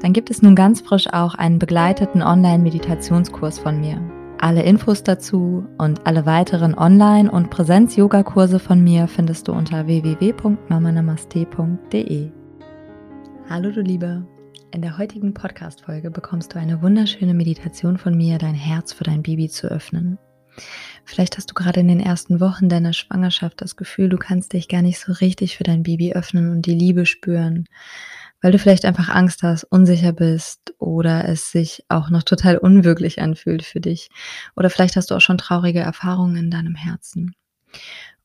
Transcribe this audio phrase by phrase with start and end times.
[0.00, 4.00] dann gibt es nun ganz frisch auch einen begleiteten Online-Meditationskurs von mir.
[4.40, 12.30] Alle Infos dazu und alle weiteren Online- und Präsenz-Yoga-Kurse von mir findest du unter www.mamanamaste.de.
[13.50, 14.26] Hallo du Liebe!
[14.70, 19.22] In der heutigen Podcast-Folge bekommst du eine wunderschöne Meditation von mir, dein Herz für dein
[19.22, 20.18] Baby zu öffnen.
[21.04, 24.68] Vielleicht hast du gerade in den ersten Wochen deiner Schwangerschaft das Gefühl, du kannst dich
[24.68, 27.64] gar nicht so richtig für dein Baby öffnen und die Liebe spüren,
[28.40, 33.20] weil du vielleicht einfach Angst hast, unsicher bist oder es sich auch noch total unwirklich
[33.20, 34.08] anfühlt für dich.
[34.56, 37.34] Oder vielleicht hast du auch schon traurige Erfahrungen in deinem Herzen.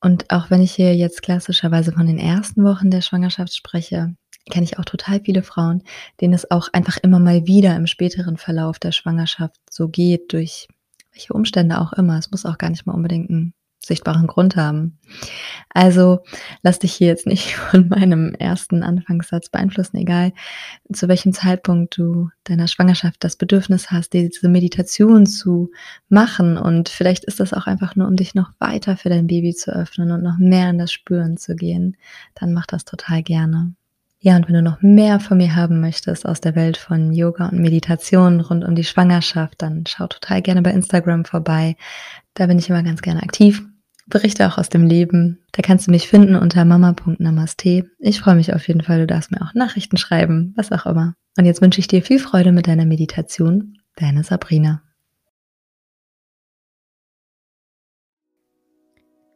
[0.00, 4.14] Und auch wenn ich hier jetzt klassischerweise von den ersten Wochen der Schwangerschaft spreche,
[4.50, 5.82] kenne ich auch total viele Frauen,
[6.20, 10.68] denen es auch einfach immer mal wieder im späteren Verlauf der Schwangerschaft so geht, durch
[11.12, 12.18] welche Umstände auch immer.
[12.18, 13.52] Es muss auch gar nicht mal unbedingt einen
[13.84, 14.98] sichtbaren Grund haben.
[15.70, 16.20] Also
[16.62, 20.32] lass dich hier jetzt nicht von meinem ersten Anfangssatz beeinflussen, egal
[20.92, 25.70] zu welchem Zeitpunkt du deiner Schwangerschaft das Bedürfnis hast, diese Meditation zu
[26.08, 26.56] machen.
[26.56, 29.72] Und vielleicht ist das auch einfach nur, um dich noch weiter für dein Baby zu
[29.74, 31.96] öffnen und noch mehr in das Spüren zu gehen.
[32.34, 33.74] Dann mach das total gerne.
[34.22, 37.48] Ja, und wenn du noch mehr von mir haben möchtest aus der Welt von Yoga
[37.48, 41.76] und Meditation rund um die Schwangerschaft, dann schau total gerne bei Instagram vorbei.
[42.34, 43.62] Da bin ich immer ganz gerne aktiv.
[44.10, 45.38] Berichte auch aus dem Leben.
[45.52, 47.90] Da kannst du mich finden unter mama.namaste.
[47.98, 49.00] Ich freue mich auf jeden Fall.
[49.00, 51.14] Du darfst mir auch Nachrichten schreiben, was auch immer.
[51.38, 53.78] Und jetzt wünsche ich dir viel Freude mit deiner Meditation.
[53.96, 54.82] Deine Sabrina.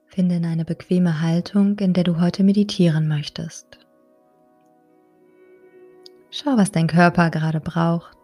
[0.06, 3.78] Finde in eine bequeme Haltung, in der du heute meditieren möchtest.
[6.30, 8.16] Schau, was dein Körper gerade braucht.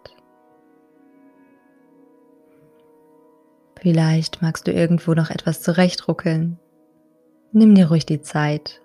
[3.81, 6.59] Vielleicht magst du irgendwo noch etwas zurechtruckeln.
[7.53, 8.83] Nimm dir ruhig die Zeit.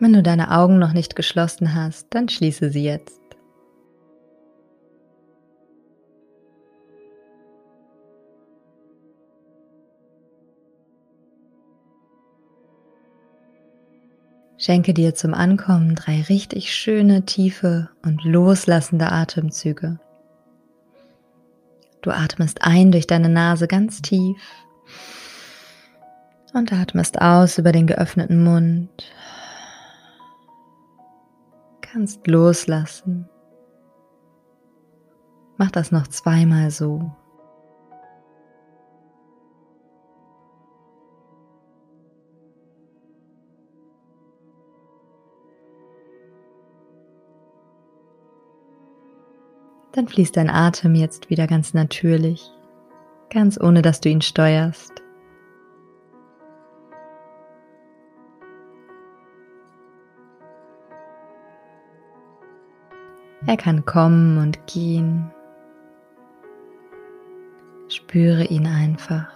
[0.00, 3.20] Wenn du deine Augen noch nicht geschlossen hast, dann schließe sie jetzt.
[14.56, 20.00] Schenke dir zum Ankommen drei richtig schöne, tiefe und loslassende Atemzüge.
[22.02, 24.40] Du atmest ein durch deine Nase ganz tief
[26.54, 29.12] und atmest aus über den geöffneten Mund.
[31.80, 33.28] Kannst loslassen.
[35.56, 37.10] Mach das noch zweimal so.
[49.92, 52.50] Dann fließt dein Atem jetzt wieder ganz natürlich,
[53.30, 55.02] ganz ohne dass du ihn steuerst.
[63.46, 65.32] Er kann kommen und gehen.
[67.88, 69.32] Spüre ihn einfach.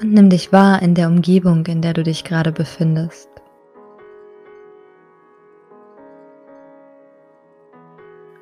[0.00, 3.35] Und nimm dich wahr in der Umgebung, in der du dich gerade befindest.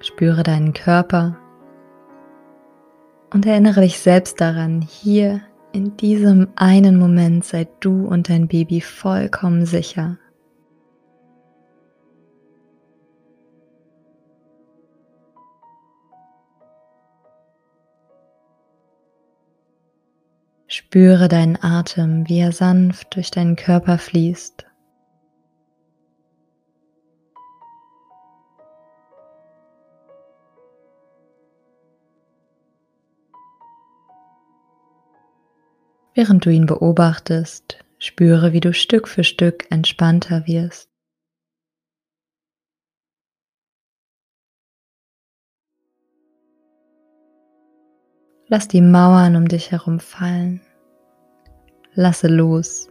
[0.04, 1.38] Spüre deinen Körper
[3.32, 5.40] und erinnere dich selbst daran, hier
[5.72, 10.18] in diesem einen Moment seid du und dein Baby vollkommen sicher.
[20.66, 24.66] Spüre deinen Atem, wie er sanft durch deinen Körper fließt.
[36.14, 40.88] Während du ihn beobachtest, spüre, wie du Stück für Stück entspannter wirst.
[48.46, 50.60] Lass die Mauern um dich herum fallen.
[51.94, 52.88] Lasse los.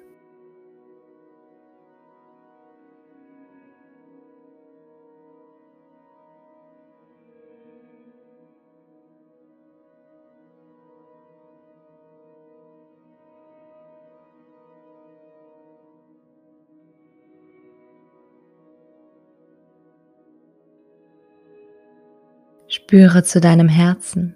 [22.94, 24.36] Spüre zu deinem Herzen.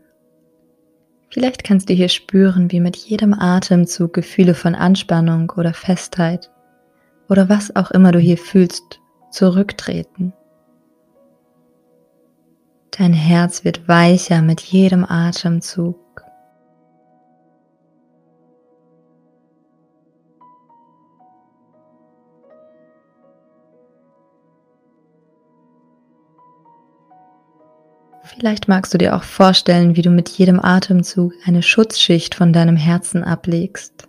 [1.30, 6.50] Vielleicht kannst du hier spüren, wie mit jedem Atemzug Gefühle von Anspannung oder Festheit
[7.30, 9.00] oder was auch immer du hier fühlst,
[9.30, 10.34] zurücktreten.
[12.98, 16.00] Dein Herz wird weicher mit jedem Atemzug.
[28.38, 32.76] Vielleicht magst du dir auch vorstellen, wie du mit jedem Atemzug eine Schutzschicht von deinem
[32.76, 34.08] Herzen ablegst.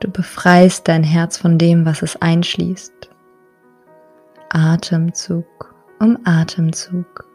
[0.00, 3.08] Du befreist dein Herz von dem, was es einschließt.
[4.48, 7.31] Atemzug um Atemzug.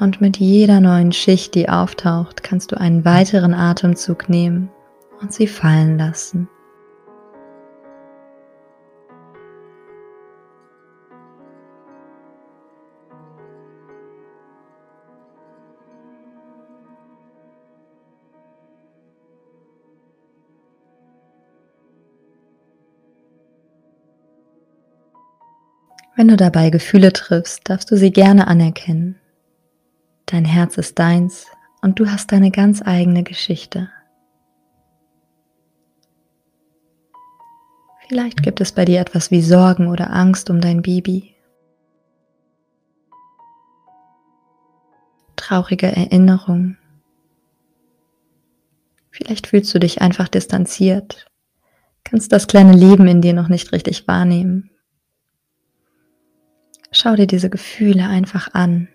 [0.00, 4.70] Und mit jeder neuen Schicht, die auftaucht, kannst du einen weiteren Atemzug nehmen
[5.20, 6.48] und sie fallen lassen.
[26.16, 29.20] Wenn du dabei Gefühle triffst, darfst du sie gerne anerkennen
[30.30, 31.46] Dein Herz ist deins
[31.82, 33.90] und du hast deine ganz eigene Geschichte.
[38.06, 41.34] Vielleicht gibt es bei dir etwas wie Sorgen oder Angst um dein Baby.
[45.34, 46.78] Traurige Erinnerungen.
[49.10, 51.26] Vielleicht fühlst du dich einfach distanziert,
[52.04, 54.70] kannst das kleine Leben in dir noch nicht richtig wahrnehmen.
[56.92, 58.86] Schau dir diese Gefühle einfach an.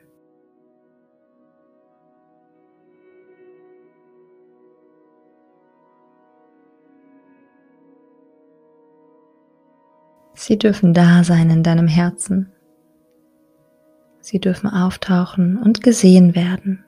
[10.48, 12.52] Sie dürfen da sein in deinem Herzen.
[14.20, 16.86] Sie dürfen auftauchen und gesehen werden.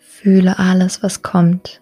[0.00, 1.80] Fühle alles, was kommt.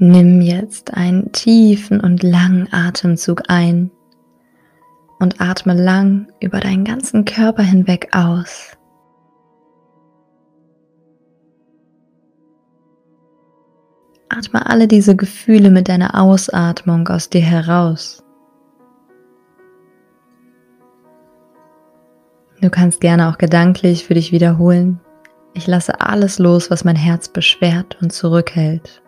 [0.00, 3.90] Nimm jetzt einen tiefen und langen Atemzug ein
[5.18, 8.76] und atme lang über deinen ganzen Körper hinweg aus.
[14.28, 18.22] Atme alle diese Gefühle mit deiner Ausatmung aus dir heraus.
[22.60, 25.00] Du kannst gerne auch gedanklich für dich wiederholen.
[25.54, 29.02] Ich lasse alles los, was mein Herz beschwert und zurückhält.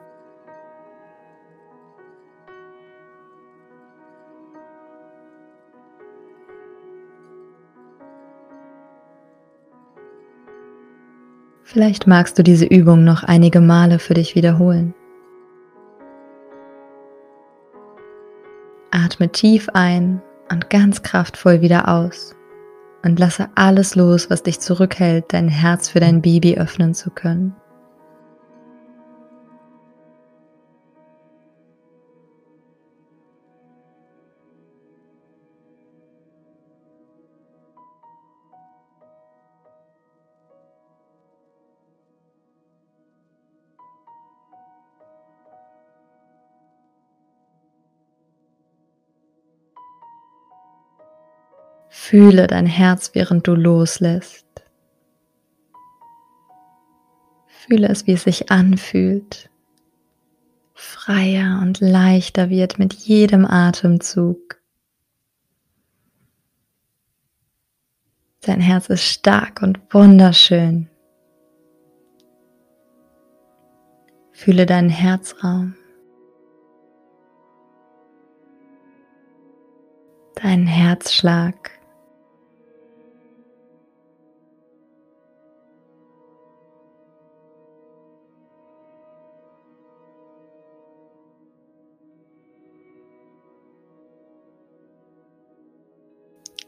[11.72, 14.92] Vielleicht magst du diese Übung noch einige Male für dich wiederholen.
[18.90, 22.34] Atme tief ein und ganz kraftvoll wieder aus
[23.04, 27.54] und lasse alles los, was dich zurückhält, dein Herz für dein Baby öffnen zu können.
[52.10, 54.44] Fühle dein Herz, während du loslässt.
[57.46, 59.48] Fühle es, wie es sich anfühlt,
[60.74, 64.60] freier und leichter wird mit jedem Atemzug.
[68.40, 70.88] Dein Herz ist stark und wunderschön.
[74.32, 75.76] Fühle deinen Herzraum.
[80.34, 81.79] Deinen Herzschlag.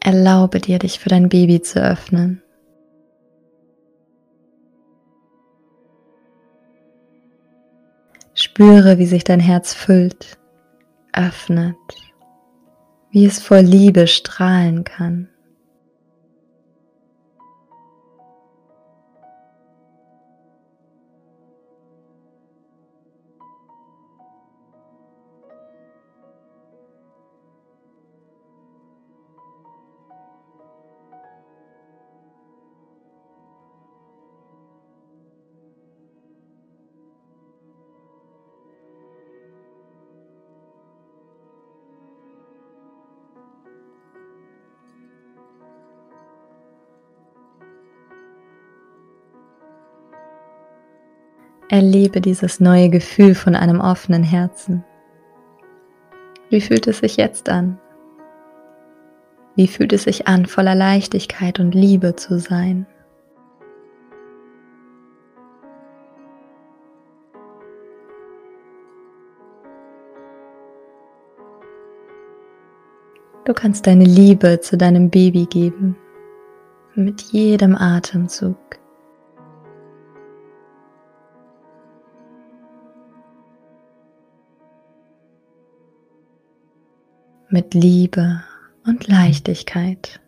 [0.05, 2.43] Erlaube dir, dich für dein Baby zu öffnen.
[8.35, 10.39] Spüre, wie sich dein Herz füllt,
[11.13, 11.77] öffnet,
[13.13, 15.29] wie es vor Liebe strahlen kann.
[51.73, 54.85] Erlebe dieses neue Gefühl von einem offenen Herzen.
[56.51, 57.79] Wie fühlt es sich jetzt an?
[59.57, 62.87] Wie fühlt es sich an, voller Leichtigkeit und Liebe zu sein?
[73.47, 75.97] Du kannst deine Liebe zu deinem Baby geben
[76.95, 78.82] mit jedem Atemzug.
[87.53, 88.43] Mit Liebe
[88.87, 90.22] und Leichtigkeit.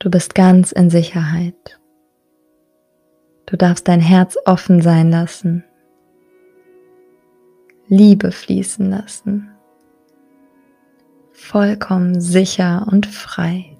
[0.00, 1.80] Du bist ganz in Sicherheit.
[3.46, 5.64] Du darfst dein Herz offen sein lassen,
[7.88, 9.50] Liebe fließen lassen,
[11.32, 13.77] vollkommen sicher und frei.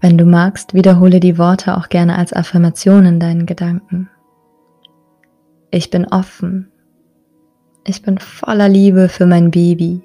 [0.00, 4.10] Wenn du magst, wiederhole die Worte auch gerne als Affirmation in deinen Gedanken.
[5.70, 6.70] Ich bin offen.
[7.84, 10.02] Ich bin voller Liebe für mein Baby.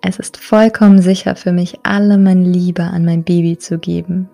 [0.00, 4.28] Es ist vollkommen sicher für mich, alle meine Liebe an mein Baby zu geben.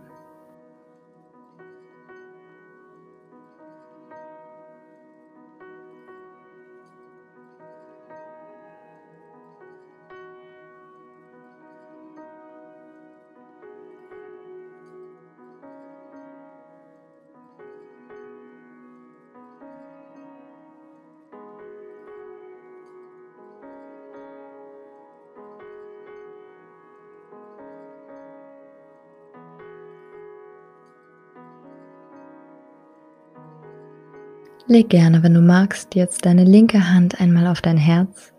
[34.71, 38.35] Leg gerne, wenn du magst, jetzt deine linke Hand einmal auf dein Herz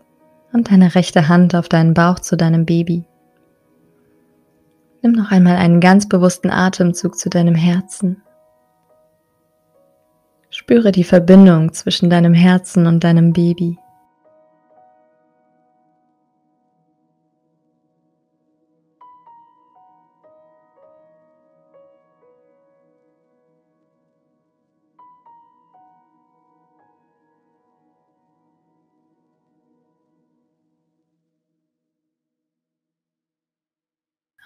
[0.52, 3.04] und deine rechte Hand auf deinen Bauch zu deinem Baby.
[5.02, 8.22] Nimm noch einmal einen ganz bewussten Atemzug zu deinem Herzen.
[10.50, 13.76] Spüre die Verbindung zwischen deinem Herzen und deinem Baby.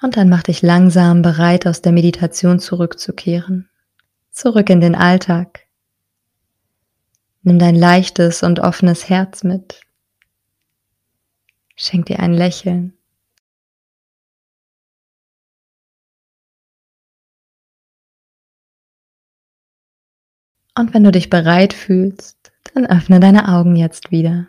[0.05, 3.71] Und dann mach dich langsam bereit, aus der Meditation zurückzukehren.
[4.31, 5.67] Zurück in den Alltag.
[7.41, 9.81] Nimm dein leichtes und offenes Herz mit.
[11.75, 12.93] Schenk dir ein Lächeln.
[20.77, 24.49] Und wenn du dich bereit fühlst, dann öffne deine Augen jetzt wieder.